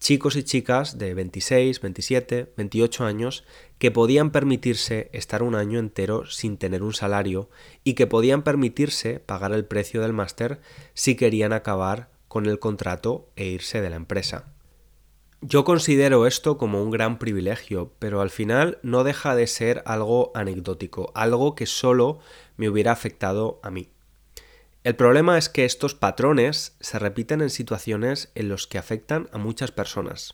chicos 0.00 0.34
y 0.36 0.42
chicas 0.42 0.96
de 0.98 1.12
26, 1.12 1.80
27, 1.80 2.52
28 2.56 3.04
años 3.04 3.44
que 3.78 3.90
podían 3.90 4.30
permitirse 4.30 5.10
estar 5.12 5.42
un 5.42 5.54
año 5.54 5.78
entero 5.78 6.24
sin 6.26 6.56
tener 6.56 6.82
un 6.82 6.94
salario 6.94 7.50
y 7.84 7.92
que 7.92 8.06
podían 8.06 8.42
permitirse 8.42 9.20
pagar 9.20 9.52
el 9.52 9.66
precio 9.66 10.00
del 10.00 10.14
máster 10.14 10.60
si 10.94 11.16
querían 11.16 11.52
acabar 11.52 12.08
con 12.28 12.46
el 12.46 12.58
contrato 12.58 13.28
e 13.36 13.46
irse 13.46 13.82
de 13.82 13.90
la 13.90 13.96
empresa. 13.96 14.46
Yo 15.42 15.64
considero 15.64 16.26
esto 16.26 16.58
como 16.58 16.82
un 16.82 16.90
gran 16.90 17.18
privilegio, 17.18 17.92
pero 17.98 18.20
al 18.20 18.30
final 18.30 18.78
no 18.82 19.04
deja 19.04 19.34
de 19.34 19.46
ser 19.46 19.82
algo 19.86 20.32
anecdótico, 20.34 21.12
algo 21.14 21.54
que 21.54 21.66
solo 21.66 22.20
me 22.56 22.68
hubiera 22.68 22.92
afectado 22.92 23.60
a 23.62 23.70
mí. 23.70 23.90
El 24.82 24.96
problema 24.96 25.36
es 25.36 25.50
que 25.50 25.66
estos 25.66 25.94
patrones 25.94 26.74
se 26.80 26.98
repiten 26.98 27.42
en 27.42 27.50
situaciones 27.50 28.32
en 28.34 28.48
los 28.48 28.66
que 28.66 28.78
afectan 28.78 29.28
a 29.30 29.36
muchas 29.36 29.72
personas. 29.72 30.32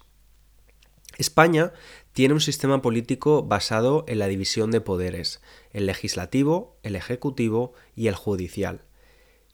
España 1.19 1.73
tiene 2.13 2.35
un 2.35 2.41
sistema 2.41 2.81
político 2.81 3.43
basado 3.43 4.05
en 4.07 4.21
la 4.21 4.29
división 4.29 4.71
de 4.71 4.81
poderes, 4.81 5.41
el 5.73 5.87
legislativo, 5.87 6.79
el 6.85 6.95
ejecutivo 6.95 7.73
y 7.97 8.07
el 8.07 8.15
judicial. 8.15 8.83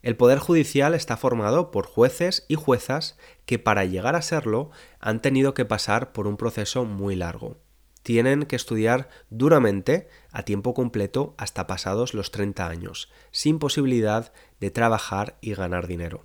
El 0.02 0.16
Poder 0.16 0.40
Judicial 0.40 0.94
está 0.94 1.16
formado 1.16 1.70
por 1.70 1.87
jueces 1.87 2.44
y 2.49 2.56
juezas 2.56 3.16
que 3.46 3.58
para 3.58 3.87
llegar 3.87 4.14
a 4.14 4.22
serlo 4.22 4.72
han 4.99 5.22
tenido 5.22 5.54
que 5.54 5.64
pasar 5.64 6.12
por 6.12 6.26
un 6.26 6.37
proceso 6.37 6.84
muy 6.84 7.14
largo. 7.14 7.62
Tienen 8.02 8.44
que 8.44 8.56
estudiar 8.56 9.09
duramente, 9.30 10.09
a 10.30 10.44
tiempo 10.44 10.75
completo, 10.75 11.35
hasta 11.38 11.66
pasados 11.66 12.14
los 12.14 12.30
30 12.30 12.66
años, 12.66 13.11
sin 13.30 13.59
posibilidad 13.59 14.32
de 14.61 14.71
trabajar 14.71 15.38
y 15.40 15.54
ganar 15.54 15.87
dinero. 15.87 16.25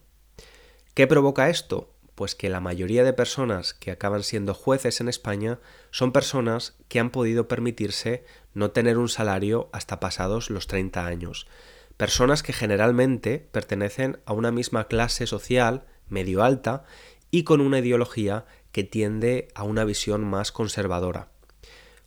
¿Qué 0.93 1.05
provoca 1.05 1.50
esto? 1.50 1.93
Pues 2.15 2.34
que 2.34 2.50
la 2.50 2.60
mayoría 2.60 3.03
de 3.03 3.13
personas 3.13 3.75
que 3.75 3.91
acaban 3.91 4.24
siendo 4.24 4.55
jueces 4.55 5.00
en 5.01 5.07
España 5.07 5.60
son 5.91 6.12
personas 6.12 6.75
que 6.88 7.00
han 7.00 7.12
podido 7.12 7.48
permitirse 7.48 8.25
no 8.55 8.72
tener 8.72 8.98
un 8.98 9.07
salario 9.07 9.69
hasta 9.72 10.00
pasados 10.00 10.50
los 10.50 10.65
30 10.65 11.05
años, 11.05 11.48
personas 11.96 12.41
que 12.41 12.53
generalmente 12.53 13.48
pertenecen 13.51 14.19
a 14.25 14.34
una 14.34 14.51
misma 14.51 14.88
clase 14.88 15.27
social, 15.27 15.86
medio 16.07 16.43
alta, 16.43 16.86
y 17.29 17.43
con 17.43 17.62
una 17.62 17.79
ideología 17.79 18.46
que 18.72 18.84
tiende 18.84 19.50
a 19.53 19.63
una 19.63 19.84
visión 19.84 20.24
más 20.24 20.51
conservadora. 20.51 21.29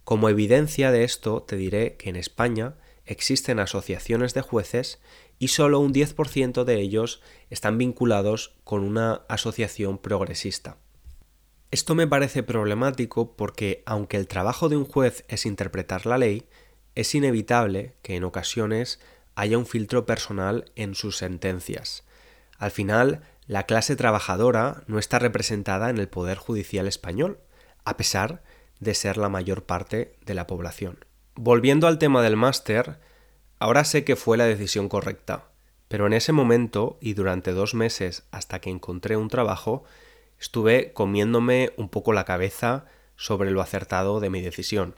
Como 0.04 0.28
evidencia 0.28 0.90
de 0.90 1.04
esto, 1.04 1.42
te 1.42 1.56
diré 1.56 1.96
que 1.96 2.10
en 2.10 2.16
España 2.16 2.74
existen 3.04 3.58
asociaciones 3.58 4.34
de 4.34 4.40
jueces 4.40 5.00
y 5.38 5.48
solo 5.48 5.80
un 5.80 5.92
10% 5.92 6.64
de 6.64 6.80
ellos 6.80 7.22
están 7.48 7.78
vinculados 7.78 8.54
con 8.64 8.82
una 8.82 9.22
asociación 9.28 9.98
progresista. 9.98 10.78
Esto 11.70 11.94
me 11.94 12.06
parece 12.06 12.42
problemático 12.42 13.36
porque, 13.36 13.82
aunque 13.86 14.16
el 14.16 14.26
trabajo 14.26 14.68
de 14.68 14.76
un 14.76 14.84
juez 14.84 15.24
es 15.28 15.46
interpretar 15.46 16.04
la 16.04 16.18
ley, 16.18 16.48
es 16.94 17.14
inevitable 17.14 17.94
que 18.02 18.16
en 18.16 18.24
ocasiones 18.24 19.00
haya 19.34 19.56
un 19.56 19.66
filtro 19.66 20.04
personal 20.04 20.70
en 20.74 20.94
sus 20.94 21.16
sentencias. 21.16 22.04
Al 22.58 22.70
final, 22.70 23.22
la 23.46 23.64
clase 23.64 23.96
trabajadora 23.96 24.82
no 24.86 24.98
está 24.98 25.18
representada 25.18 25.90
en 25.90 25.98
el 25.98 26.08
Poder 26.08 26.38
Judicial 26.38 26.86
español, 26.86 27.40
a 27.84 27.96
pesar 27.96 28.42
de 28.80 28.94
ser 28.94 29.16
la 29.16 29.28
mayor 29.28 29.64
parte 29.64 30.16
de 30.24 30.34
la 30.34 30.46
población. 30.46 31.04
Volviendo 31.34 31.86
al 31.86 31.98
tema 31.98 32.22
del 32.22 32.36
máster, 32.36 32.98
ahora 33.58 33.84
sé 33.84 34.04
que 34.04 34.16
fue 34.16 34.36
la 34.36 34.46
decisión 34.46 34.88
correcta, 34.88 35.44
pero 35.88 36.06
en 36.06 36.12
ese 36.12 36.32
momento 36.32 36.98
y 37.00 37.14
durante 37.14 37.52
dos 37.52 37.74
meses 37.74 38.24
hasta 38.32 38.60
que 38.60 38.70
encontré 38.70 39.16
un 39.16 39.28
trabajo, 39.28 39.84
estuve 40.38 40.92
comiéndome 40.92 41.72
un 41.76 41.88
poco 41.88 42.12
la 42.12 42.24
cabeza 42.24 42.86
sobre 43.16 43.50
lo 43.50 43.60
acertado 43.60 44.18
de 44.20 44.30
mi 44.30 44.40
decisión. 44.40 44.96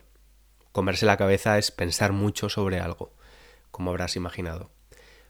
Comerse 0.71 1.05
la 1.05 1.17
cabeza 1.17 1.57
es 1.57 1.71
pensar 1.71 2.13
mucho 2.13 2.49
sobre 2.49 2.79
algo 2.79 3.13
como 3.73 3.89
habrás 3.89 4.15
imaginado. 4.15 4.69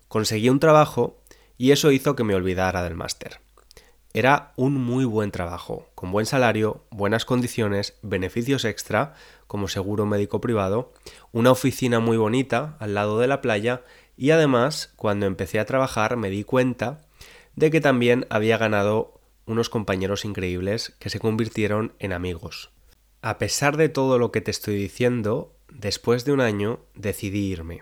Conseguí 0.10 0.50
un 0.50 0.60
trabajo 0.60 1.18
y 1.58 1.72
eso 1.72 1.92
hizo 1.92 2.16
que 2.16 2.26
me 2.26 2.36
olvidara 2.36 2.84
del 2.84 2.94
máster. 2.94 3.40
Era 4.16 4.54
un 4.58 4.76
muy 4.76 5.06
buen 5.06 5.32
trabajo, 5.32 5.88
con 5.96 6.12
buen 6.12 6.28
salario, 6.28 6.84
buenas 6.92 7.26
condiciones, 7.26 7.98
beneficios 8.04 8.64
extra, 8.64 9.16
como 9.48 9.68
seguro 9.68 10.06
médico 10.06 10.40
privado, 10.40 10.94
una 11.32 11.50
oficina 11.50 12.00
muy 12.00 12.18
bonita 12.18 12.78
al 12.80 12.94
lado 12.94 13.18
de 13.18 13.28
la 13.28 13.42
playa 13.42 13.82
y 14.16 14.30
además, 14.30 14.94
cuando 14.98 15.26
empecé 15.26 15.60
a 15.60 15.66
trabajar 15.66 16.16
me 16.16 16.30
di 16.30 16.44
cuenta 16.44 17.00
de 17.56 17.72
que 17.72 17.82
también 17.82 18.28
había 18.30 18.60
ganado 18.60 19.20
unos 19.48 19.70
compañeros 19.70 20.26
increíbles 20.26 20.96
que 21.00 21.10
se 21.10 21.20
convirtieron 21.20 21.94
en 21.98 22.14
amigos. 22.14 22.70
A 23.24 23.40
pesar 23.40 23.78
de 23.78 23.90
todo 23.90 24.20
lo 24.20 24.32
que 24.32 24.42
te 24.42 24.52
estoy 24.52 24.76
diciendo, 24.76 25.56
después 25.70 26.24
de 26.24 26.34
un 26.34 26.42
año 26.42 26.82
decidí 26.94 27.52
irme. 27.52 27.82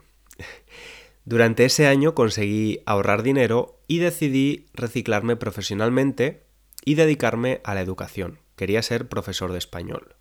Durante 1.26 1.66
ese 1.66 1.88
año 1.88 2.16
conseguí 2.16 2.82
ahorrar 2.86 3.24
dinero 3.24 3.80
y 3.88 4.00
decidí 4.00 4.68
reciclarme 4.74 5.36
profesionalmente 5.36 6.44
y 6.84 6.96
dedicarme 6.96 7.62
a 7.64 7.76
la 7.76 7.82
educación. 7.82 8.40
Quería 8.56 8.82
ser 8.82 9.08
profesor 9.08 9.52
de 9.52 9.60
español. 9.60 10.16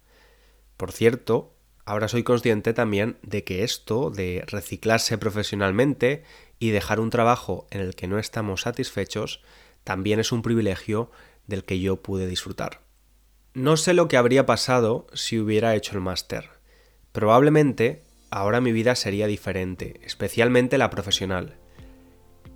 Por 0.76 0.92
cierto, 0.92 1.54
ahora 1.84 2.08
soy 2.08 2.22
consciente 2.22 2.74
también 2.74 3.16
de 3.22 3.44
que 3.44 3.64
esto 3.64 4.10
de 4.10 4.44
reciclarse 4.46 5.18
profesionalmente 5.18 6.24
y 6.58 6.70
dejar 6.70 7.00
un 7.00 7.10
trabajo 7.10 7.66
en 7.70 7.80
el 7.80 7.94
que 7.94 8.06
no 8.06 8.18
estamos 8.18 8.62
satisfechos 8.62 9.42
también 9.84 10.20
es 10.20 10.32
un 10.32 10.42
privilegio 10.42 11.10
del 11.46 11.64
que 11.64 11.80
yo 11.80 11.96
pude 11.96 12.26
disfrutar. 12.26 12.82
No 13.54 13.76
sé 13.76 13.94
lo 13.94 14.06
que 14.06 14.16
habría 14.16 14.46
pasado 14.46 15.06
si 15.12 15.40
hubiera 15.40 15.74
hecho 15.74 15.94
el 15.94 16.02
máster. 16.02 16.50
Probablemente 17.12 18.02
ahora 18.30 18.60
mi 18.60 18.72
vida 18.72 18.94
sería 18.94 19.26
diferente, 19.26 20.00
especialmente 20.04 20.78
la 20.78 20.90
profesional. 20.90 21.56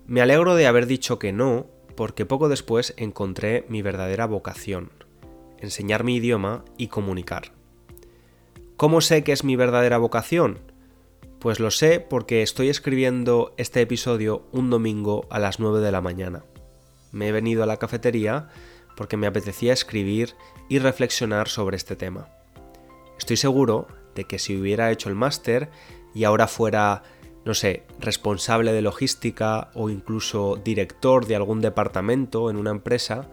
Me 0.07 0.21
alegro 0.21 0.55
de 0.55 0.67
haber 0.67 0.87
dicho 0.87 1.19
que 1.19 1.33
no, 1.33 1.67
porque 1.97 2.27
poco 2.27 2.49
después 2.49 2.95
encontré 2.97 3.65
mi 3.69 3.83
verdadera 3.83 4.27
vocación, 4.27 4.91
enseñar 5.59 6.05
mi 6.05 6.17
idioma 6.17 6.65
y 6.77 6.89
comunicar. 6.89 7.53
¿Cómo 8.77 9.01
sé 9.01 9.25
que 9.25 9.33
es 9.33 9.45
mi 9.45 9.57
verdadera 9.57 9.99
vocación? 9.99 10.59
Pues 11.39 11.61
lo 11.61 11.71
sé 11.71 12.01
porque 12.01 12.43
estoy 12.43 12.69
escribiendo 12.69 13.55
este 13.57 13.81
episodio 13.81 14.47
un 14.53 14.71
domingo 14.71 15.27
a 15.31 15.39
las 15.39 15.61
9 15.61 15.81
de 15.81 15.93
la 15.93 16.01
mañana. 16.01 16.45
Me 17.13 17.29
he 17.29 17.33
venido 17.33 17.63
a 17.63 17.67
la 17.67 17.77
cafetería 17.77 18.49
porque 18.97 19.17
me 19.17 19.27
apetecía 19.27 19.73
escribir 19.73 20.35
y 20.69 20.79
reflexionar 20.79 21.49
sobre 21.49 21.77
este 21.77 21.97
tema. 21.97 22.29
Estoy 23.19 23.37
seguro 23.37 23.87
de 24.15 24.25
que 24.25 24.39
si 24.39 24.57
hubiera 24.57 24.91
hecho 24.91 25.09
el 25.09 25.15
máster 25.15 25.71
y 26.15 26.25
ahora 26.25 26.47
fuera, 26.47 27.03
no 27.45 27.55
sé, 27.55 27.85
responsable 28.01 28.73
de 28.73 28.83
logística 28.83 29.71
o 29.75 29.91
incluso 29.91 30.61
director 30.65 31.27
de 31.27 31.37
algún 31.37 31.61
departamento 31.61 32.51
en 32.51 32.57
una 32.57 32.71
empresa, 32.71 33.29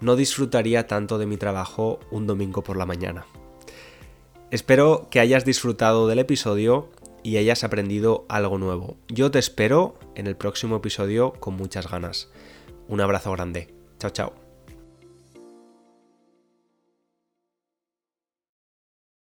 no 0.00 0.16
disfrutaría 0.16 0.86
tanto 0.86 1.18
de 1.18 1.26
mi 1.26 1.36
trabajo 1.36 2.00
un 2.10 2.26
domingo 2.26 2.62
por 2.62 2.76
la 2.76 2.86
mañana. 2.86 3.26
Espero 4.50 5.08
que 5.10 5.20
hayas 5.20 5.44
disfrutado 5.44 6.06
del 6.06 6.20
episodio 6.20 6.90
y 7.22 7.38
hayas 7.38 7.64
aprendido 7.64 8.24
algo 8.28 8.58
nuevo. 8.58 8.96
Yo 9.08 9.30
te 9.32 9.40
espero 9.40 9.98
en 10.14 10.28
el 10.28 10.36
próximo 10.36 10.76
episodio 10.76 11.32
con 11.32 11.54
muchas 11.54 11.90
ganas. 11.90 12.30
Un 12.88 13.00
abrazo 13.00 13.32
grande. 13.32 13.74
Chao, 13.98 14.10
chao. 14.10 14.45